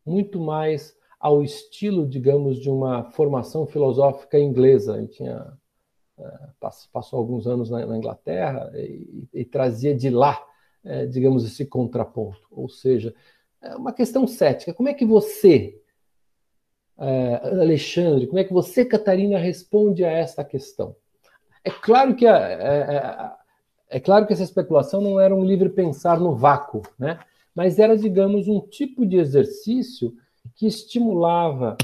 Muito 0.04 0.40
mais 0.40 0.96
ao 1.18 1.42
estilo, 1.42 2.06
digamos, 2.06 2.58
de 2.58 2.68
uma 2.68 3.04
formação 3.12 3.66
filosófica 3.66 4.38
inglesa. 4.38 4.98
Ele 4.98 5.08
tinha 5.08 5.56
é, 6.18 6.78
passou 6.92 7.18
alguns 7.18 7.46
anos 7.46 7.70
na, 7.70 7.96
Inglaterra 7.96 8.70
e, 8.74 9.28
e, 9.32 9.44
trazia 9.44 9.94
de 9.94 10.10
lá, 10.10 10.40
é, 10.84 11.06
digamos, 11.06 11.44
esse 11.44 11.64
contraponto. 11.64 12.46
Ou 12.50 12.68
seja, 12.68 13.14
uma 13.76 13.92
questão 13.92 14.26
cética. 14.26 14.74
Como 14.74 14.88
é 14.88 14.94
que 14.94 15.06
você, 15.06 15.80
Alexandre, 16.96 18.26
como 18.26 18.38
é 18.38 18.44
que 18.44 18.52
você, 18.52 18.84
Catarina, 18.84 19.38
responde 19.38 20.04
a 20.04 20.10
esta 20.10 20.44
questão? 20.44 20.94
É 21.64 21.70
claro 21.70 22.14
que 22.14 22.26
a, 22.26 23.36
é, 23.90 23.96
é 23.96 24.00
claro 24.00 24.26
que 24.26 24.32
essa 24.32 24.42
especulação 24.42 25.00
não 25.00 25.20
era 25.20 25.34
um 25.34 25.44
livre 25.44 25.68
pensar 25.68 26.18
no 26.18 26.34
vácuo, 26.34 26.82
né? 26.98 27.18
Mas 27.54 27.78
era, 27.78 27.96
digamos, 27.96 28.48
um 28.48 28.60
tipo 28.60 29.04
de 29.04 29.16
exercício 29.16 30.14
que 30.54 30.66
estimulava 30.66 31.76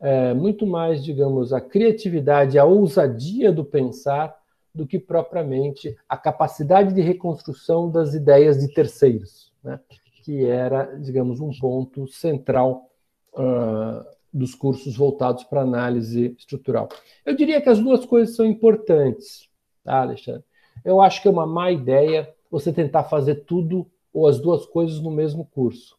é, 0.00 0.34
muito 0.34 0.66
mais, 0.66 1.04
digamos, 1.04 1.52
a 1.52 1.60
criatividade, 1.60 2.58
a 2.58 2.64
ousadia 2.64 3.52
do 3.52 3.64
pensar, 3.64 4.36
do 4.74 4.86
que 4.86 4.98
propriamente 4.98 5.96
a 6.08 6.16
capacidade 6.16 6.92
de 6.92 7.00
reconstrução 7.00 7.90
das 7.90 8.12
ideias 8.12 8.58
de 8.58 8.72
terceiros, 8.74 9.52
né? 9.64 9.80
que 10.22 10.44
era, 10.44 10.96
digamos, 10.98 11.40
um 11.40 11.50
ponto 11.58 12.06
central 12.08 12.90
uh, 13.32 14.04
dos 14.36 14.54
cursos 14.54 14.94
voltados 14.94 15.44
para 15.44 15.62
análise 15.62 16.34
estrutural. 16.38 16.88
Eu 17.24 17.34
diria 17.34 17.60
que 17.60 17.70
as 17.70 17.78
duas 17.78 18.04
coisas 18.04 18.36
são 18.36 18.44
importantes, 18.44 19.48
tá, 19.82 20.02
Alexandre? 20.02 20.44
Eu 20.84 21.00
acho 21.00 21.22
que 21.22 21.28
é 21.28 21.30
uma 21.30 21.46
má 21.46 21.70
ideia 21.70 22.32
você 22.50 22.72
tentar 22.72 23.04
fazer 23.04 23.46
tudo 23.46 23.90
ou 24.12 24.28
as 24.28 24.38
duas 24.38 24.66
coisas 24.66 25.00
no 25.00 25.10
mesmo 25.10 25.44
curso. 25.46 25.96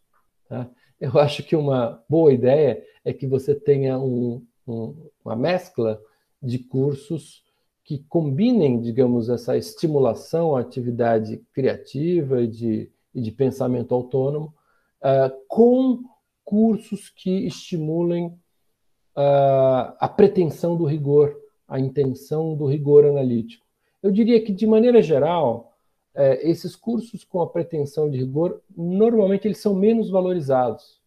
Tá? 0.48 0.70
Eu 1.02 1.18
acho 1.20 1.44
que 1.44 1.56
uma 1.56 2.04
boa 2.08 2.32
ideia 2.32 2.84
é 3.04 3.12
que 3.12 3.26
você 3.26 3.56
tenha 3.56 3.98
um, 3.98 4.46
um, 4.68 5.10
uma 5.26 5.36
mescla 5.36 6.00
de 6.42 6.60
cursos 6.60 7.44
que 7.84 8.06
combinem, 8.10 8.80
digamos, 8.82 9.30
essa 9.30 9.58
estimulação 9.58 10.56
à 10.56 10.60
atividade 10.60 11.42
criativa 11.54 12.42
e 12.42 12.48
de, 12.48 12.92
e 13.16 13.22
de 13.22 13.32
pensamento 13.32 13.96
autônomo 13.96 14.54
uh, 15.02 15.34
com 15.48 16.04
cursos 16.48 17.10
que 17.10 17.46
estimulem 17.46 18.28
uh, 18.28 19.92
a 20.00 20.08
pretensão 20.08 20.78
do 20.78 20.86
rigor, 20.86 21.38
a 21.68 21.78
intenção 21.78 22.56
do 22.56 22.66
rigor 22.66 23.06
analítico. 23.06 23.66
Eu 24.02 24.14
diria 24.14 24.42
que, 24.42 24.54
de 24.54 24.66
maneira 24.66 25.02
geral, 25.02 25.74
é, 26.16 26.50
esses 26.50 26.74
cursos 26.74 27.26
com 27.26 27.42
a 27.42 27.50
pretensão 27.50 28.10
de 28.10 28.18
rigor, 28.18 28.62
normalmente 28.78 29.46
eles 29.46 29.58
são 29.58 29.76
menos 29.76 30.10
valorizados 30.10 31.02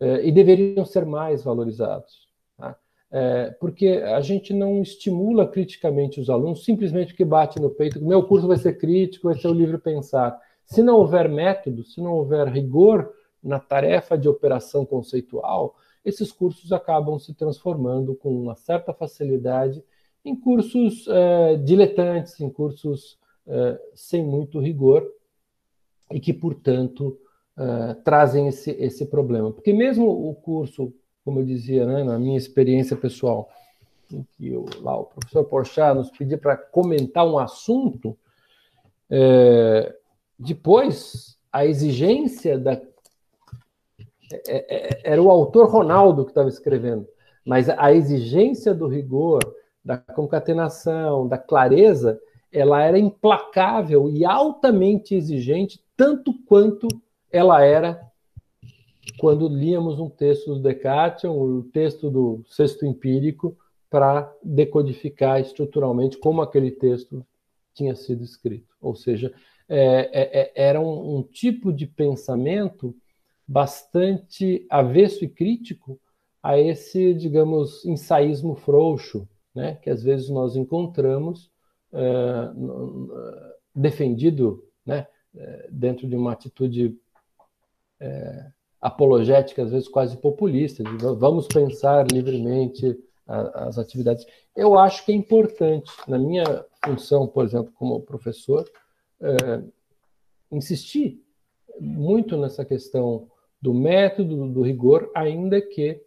é, 0.00 0.26
e 0.26 0.32
deveriam 0.32 0.86
ser 0.86 1.04
mais 1.04 1.44
valorizados. 1.44 2.26
Tá? 2.56 2.74
É, 3.10 3.50
porque 3.60 3.88
a 3.88 4.22
gente 4.22 4.54
não 4.54 4.80
estimula 4.80 5.46
criticamente 5.46 6.18
os 6.18 6.30
alunos 6.30 6.64
simplesmente 6.64 7.08
porque 7.08 7.26
bate 7.26 7.60
no 7.60 7.68
peito, 7.68 8.02
meu 8.02 8.22
curso 8.26 8.48
vai 8.48 8.56
ser 8.56 8.78
crítico, 8.78 9.28
vai 9.28 9.38
ser 9.38 9.48
o 9.48 9.54
livre 9.54 9.76
pensar. 9.76 10.40
Se 10.64 10.82
não 10.82 10.96
houver 10.96 11.28
método, 11.28 11.84
se 11.84 12.00
não 12.00 12.14
houver 12.14 12.48
rigor 12.48 13.12
na 13.42 13.58
tarefa 13.58 14.16
de 14.16 14.28
operação 14.28 14.84
conceitual, 14.84 15.76
esses 16.04 16.32
cursos 16.32 16.72
acabam 16.72 17.18
se 17.18 17.34
transformando 17.34 18.14
com 18.14 18.30
uma 18.30 18.54
certa 18.54 18.92
facilidade 18.92 19.82
em 20.24 20.36
cursos 20.36 21.06
é, 21.08 21.56
diletantes, 21.56 22.40
em 22.40 22.48
cursos 22.48 23.18
é, 23.46 23.80
sem 23.94 24.24
muito 24.24 24.60
rigor 24.60 25.06
e 26.10 26.20
que, 26.20 26.32
portanto, 26.32 27.18
é, 27.56 27.94
trazem 28.04 28.48
esse, 28.48 28.70
esse 28.72 29.06
problema. 29.06 29.52
Porque 29.52 29.72
mesmo 29.72 30.08
o 30.08 30.34
curso, 30.34 30.92
como 31.24 31.40
eu 31.40 31.44
dizia, 31.44 31.86
né, 31.86 32.04
na 32.04 32.18
minha 32.18 32.38
experiência 32.38 32.96
pessoal, 32.96 33.48
em 34.12 34.24
que 34.36 34.54
o, 34.54 34.66
lá 34.80 34.96
o 34.96 35.04
professor 35.04 35.44
Porchat 35.44 35.94
nos 35.96 36.10
pedia 36.10 36.38
para 36.38 36.56
comentar 36.56 37.26
um 37.26 37.38
assunto, 37.38 38.16
é, 39.10 39.94
depois 40.38 41.38
a 41.52 41.66
exigência 41.66 42.58
da 42.58 42.80
era 45.04 45.22
o 45.22 45.30
autor 45.30 45.68
Ronaldo 45.68 46.24
que 46.24 46.30
estava 46.30 46.48
escrevendo, 46.48 47.06
mas 47.44 47.68
a 47.68 47.92
exigência 47.92 48.74
do 48.74 48.86
rigor, 48.86 49.40
da 49.84 49.98
concatenação, 49.98 51.26
da 51.26 51.38
clareza, 51.38 52.20
ela 52.52 52.82
era 52.82 52.98
implacável 52.98 54.08
e 54.10 54.24
altamente 54.24 55.14
exigente, 55.14 55.82
tanto 55.96 56.34
quanto 56.46 56.86
ela 57.30 57.64
era 57.64 58.00
quando 59.18 59.48
líamos 59.48 59.98
um 59.98 60.08
texto 60.08 60.54
do 60.54 60.60
Descartes, 60.60 61.24
um 61.24 61.62
texto 61.72 62.10
do 62.10 62.42
sexto 62.46 62.86
empírico, 62.86 63.56
para 63.90 64.32
decodificar 64.42 65.40
estruturalmente 65.40 66.16
como 66.16 66.40
aquele 66.40 66.70
texto 66.70 67.24
tinha 67.74 67.94
sido 67.94 68.24
escrito. 68.24 68.74
Ou 68.80 68.94
seja, 68.94 69.32
é, 69.68 70.10
é, 70.12 70.40
é 70.40 70.52
era 70.54 70.80
um, 70.80 71.18
um 71.18 71.22
tipo 71.22 71.72
de 71.72 71.86
pensamento 71.86 72.94
bastante 73.52 74.66
avesso 74.70 75.22
e 75.26 75.28
crítico 75.28 76.00
a 76.42 76.58
esse, 76.58 77.12
digamos, 77.12 77.84
ensaísmo 77.84 78.54
frouxo, 78.54 79.28
né, 79.54 79.74
que 79.82 79.90
às 79.90 80.02
vezes 80.02 80.30
nós 80.30 80.56
encontramos 80.56 81.50
uh, 81.92 83.52
defendido 83.74 84.64
né, 84.86 85.06
eh, 85.36 85.68
dentro 85.70 86.08
de 86.08 86.16
uma 86.16 86.32
atitude 86.32 86.98
é, 88.00 88.50
apologética, 88.80 89.62
às 89.62 89.70
vezes 89.70 89.88
quase 89.88 90.16
populista, 90.16 90.82
de 90.82 90.96
vamos 90.96 91.46
pensar 91.46 92.06
livremente 92.10 92.98
as 93.26 93.78
atividades. 93.78 94.26
Eu 94.54 94.78
acho 94.78 95.04
que 95.06 95.12
é 95.12 95.14
importante, 95.14 95.90
na 96.08 96.18
minha 96.18 96.44
função, 96.84 97.26
por 97.26 97.44
exemplo, 97.44 97.72
como 97.74 98.02
professor, 98.02 98.68
é, 99.20 99.62
insistir 100.50 101.22
muito 101.80 102.36
nessa 102.36 102.64
questão 102.64 103.30
do 103.62 103.72
método, 103.72 104.48
do 104.48 104.60
rigor, 104.60 105.08
ainda 105.14 105.60
que 105.62 106.02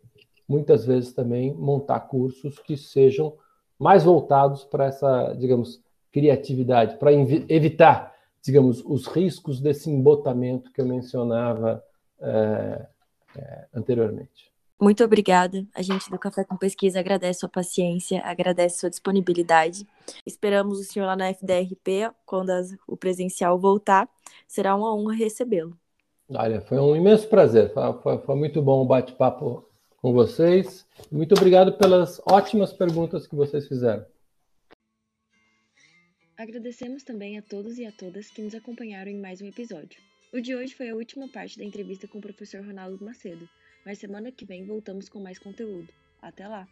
muitas 0.47 0.85
vezes 0.85 1.13
também 1.13 1.53
montar 1.53 2.01
cursos 2.01 2.59
que 2.59 2.75
sejam 2.75 3.33
mais 3.79 4.03
voltados 4.03 4.65
para 4.65 4.85
essa, 4.85 5.33
digamos, 5.33 5.81
criatividade, 6.11 6.97
para 6.97 7.11
evitar, 7.13 8.13
digamos, 8.43 8.83
os 8.85 9.07
riscos 9.07 9.59
desse 9.61 9.89
embotamento 9.89 10.71
que 10.71 10.81
eu 10.81 10.85
mencionava 10.85 11.83
é, 12.19 12.85
é, 13.37 13.65
anteriormente. 13.73 14.53
Muito 14.79 15.03
obrigada. 15.03 15.65
A 15.73 15.81
gente 15.81 16.09
do 16.09 16.19
Café 16.19 16.43
com 16.43 16.57
Pesquisa 16.57 16.99
agradece 16.99 17.39
sua 17.39 17.49
paciência, 17.49 18.21
agradece 18.23 18.79
sua 18.79 18.89
disponibilidade. 18.89 19.87
Esperamos 20.25 20.79
o 20.79 20.83
senhor 20.83 21.05
lá 21.05 21.15
na 21.15 21.29
FDRP, 21.29 22.11
quando 22.25 22.49
as, 22.49 22.75
o 22.85 22.97
presencial 22.97 23.57
voltar. 23.57 24.09
Será 24.45 24.75
uma 24.75 24.93
honra 24.93 25.15
recebê-lo. 25.15 25.77
Olha, 26.29 26.59
foi 26.61 26.79
um 26.79 26.95
imenso 26.95 27.27
prazer. 27.27 27.71
Foi, 27.73 28.17
foi, 28.19 28.35
muito 28.35 28.61
bom 28.61 28.81
o 28.81 28.85
bate-papo 28.85 29.67
com 29.97 30.13
vocês. 30.13 30.85
Muito 31.11 31.35
obrigado 31.35 31.77
pelas 31.77 32.19
ótimas 32.25 32.73
perguntas 32.73 33.27
que 33.27 33.35
vocês 33.35 33.67
fizeram. 33.67 34.05
Agradecemos 36.37 37.03
também 37.03 37.37
a 37.37 37.41
todos 37.41 37.77
e 37.77 37.85
a 37.85 37.91
todas 37.91 38.29
que 38.29 38.41
nos 38.41 38.55
acompanharam 38.55 39.09
em 39.09 39.19
mais 39.19 39.41
um 39.41 39.45
episódio. 39.45 40.01
O 40.33 40.41
de 40.41 40.53
hoje 40.55 40.75
foi 40.75 40.89
a 40.89 40.95
última 40.95 41.29
parte 41.29 41.57
da 41.57 41.63
entrevista 41.63 42.07
com 42.07 42.17
o 42.17 42.21
professor 42.21 42.65
Ronaldo 42.65 43.03
Macedo, 43.05 43.47
mas 43.85 43.99
semana 43.99 44.31
que 44.31 44.45
vem 44.45 44.65
voltamos 44.65 45.07
com 45.07 45.19
mais 45.19 45.39
conteúdo. 45.39 45.87
Até 46.21 46.47
lá! 46.47 46.67